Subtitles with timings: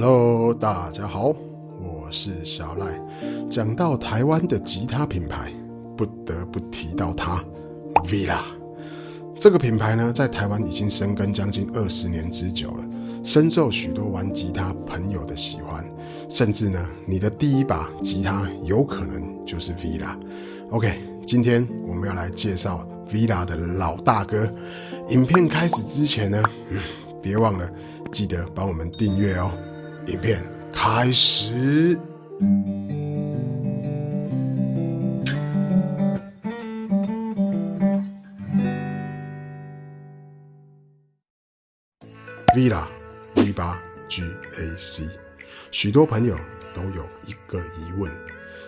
[0.00, 1.34] Hello，大家好，
[1.80, 2.86] 我是小赖。
[3.50, 5.52] 讲到台湾的吉他品牌，
[5.96, 7.44] 不得不提到它
[8.04, 8.38] ，Villa。
[9.36, 12.88] 这个品牌呢，在台湾已经深耕将近二十年之久了，
[13.24, 15.84] 深受许多玩吉他朋友的喜欢。
[16.30, 20.16] 甚至呢，你的第一把吉他有可能就是 Villa。
[20.70, 24.48] OK，今天我们要来介绍 Villa 的老大哥。
[25.08, 26.40] 影片开始之前呢，
[27.20, 27.68] 别忘了
[28.12, 29.50] 记得帮我们订阅哦。
[30.08, 31.98] 影片开始。
[42.56, 42.86] Vila
[43.34, 45.06] V 八 G A C，
[45.70, 46.36] 许多朋友
[46.72, 48.10] 都有一个疑问：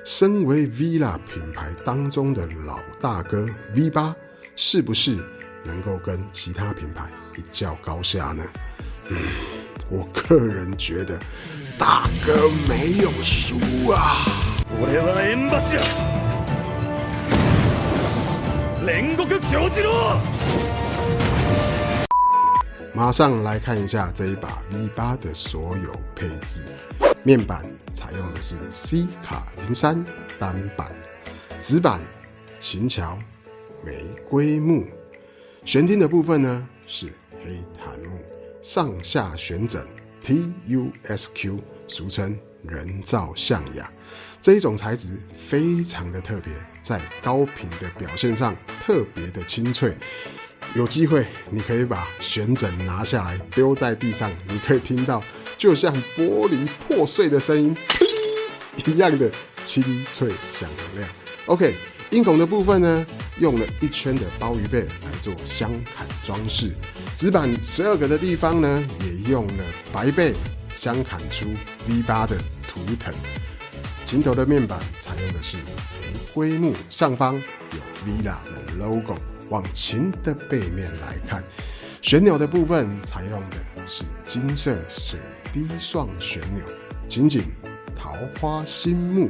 [0.04, 4.14] 身为 Vila 品牌当中的老大哥 V 八，
[4.54, 5.16] 是不是
[5.64, 8.44] 能够跟其他品牌一较高下呢？
[9.08, 9.16] 嗯，
[9.89, 11.19] 我个人觉得
[11.77, 13.57] 大哥没有输
[13.91, 14.25] 啊。
[14.81, 15.81] 俺はエンバシア
[18.85, 20.19] 煉獄教次郎
[22.93, 26.63] 马上来看一下这一把 V 八的所有配置。
[27.23, 30.03] 面板采用的是 C 卡零三
[30.39, 30.87] 单板，
[31.59, 31.99] 指板
[32.59, 33.17] 琴桥
[33.83, 33.93] 玫
[34.29, 34.85] 瑰木，
[35.65, 37.07] 悬听的部分呢是
[37.43, 38.23] 黑檀木，
[38.62, 39.82] 上下旋枕
[40.22, 41.58] TUSQ，
[41.88, 43.90] 俗称人造象牙。
[44.38, 49.96] 这一种材质非常的特别，在高频的表现上特别的清脆。
[50.74, 55.22] 有机会，你可以把旋枕拿下来丢在地上，你可以听到
[55.56, 57.74] 就像玻璃破碎的声音，
[58.86, 59.30] 一样的
[59.62, 61.08] 清脆响亮。
[61.46, 61.74] OK，
[62.10, 63.06] 音孔的部分呢，
[63.38, 66.74] 用了一圈的鲍鱼背来做镶坎装饰，
[67.14, 70.34] 指板十二个的地方呢，也用了白贝
[70.74, 71.46] 镶砍出
[71.86, 72.36] V 八的
[72.66, 73.12] 图腾。
[74.06, 79.16] 琴头的面板采用的是玫瑰木，上方有 Vila 的 logo。
[79.50, 81.42] 往琴的背面来看，
[82.00, 83.56] 旋钮的部分采用的
[83.86, 85.18] 是金色水
[85.52, 86.64] 滴状旋钮，
[87.08, 87.42] 紧紧
[87.96, 89.28] 桃花心木，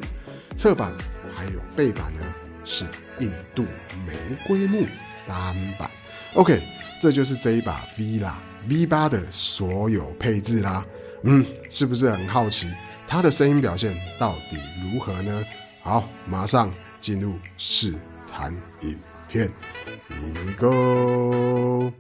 [0.55, 0.93] 侧板
[1.35, 2.21] 还有背板呢
[2.67, 2.85] 是
[3.19, 3.65] 印度
[4.07, 4.13] 玫
[4.47, 4.87] 瑰木
[5.27, 5.91] 单板。
[6.35, 6.63] OK，
[7.01, 10.85] 这就是这一把 V 啦 V 八的所有配置啦。
[11.25, 12.67] 嗯，是不是很好奇
[13.07, 15.45] 它的声音表现到底如何呢？
[15.83, 17.95] 好，马上进入试
[18.31, 18.99] 弹影
[19.29, 19.51] 片。
[20.09, 21.93] Here we go.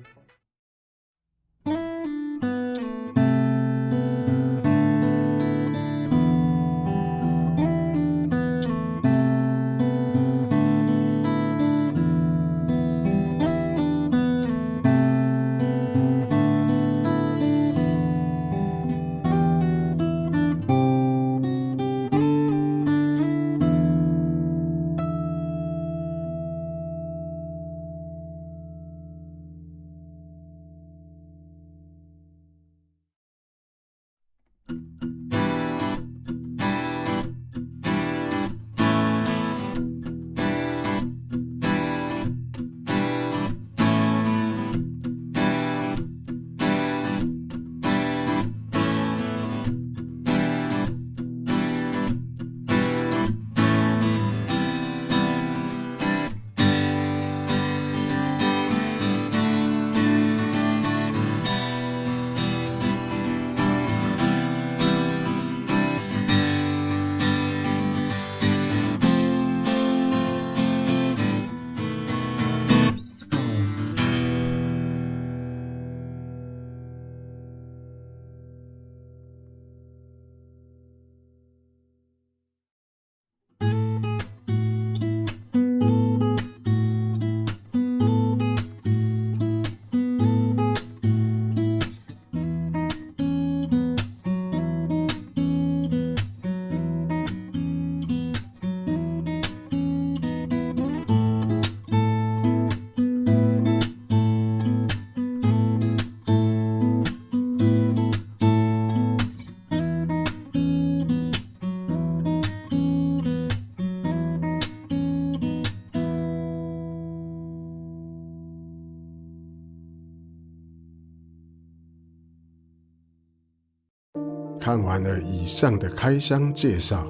[124.60, 127.06] 看完了以上的开箱介绍，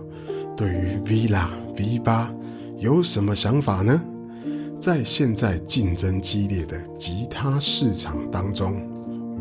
[0.56, 2.32] 对于 Vila V 八
[2.78, 4.00] 有什么想法呢？
[4.78, 8.80] 在现在竞争激烈的吉他市场当中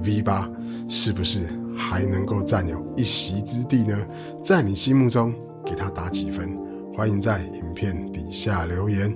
[0.03, 0.49] ，V 八
[0.89, 1.47] 是不是
[1.77, 3.95] 还能够占有一席之地呢？
[4.43, 5.33] 在你心目中
[5.63, 6.57] 给它打几分？
[6.95, 9.15] 欢迎在影片底下留言。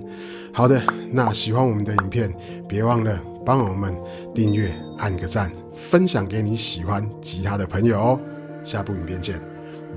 [0.52, 0.80] 好的，
[1.10, 2.32] 那喜欢我们的影片，
[2.68, 3.94] 别忘了帮我们
[4.32, 8.20] 订阅、按个赞、分享给你喜欢吉他的朋友哦。
[8.64, 9.40] 下部影片见，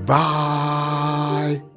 [0.05, 1.76] 拜。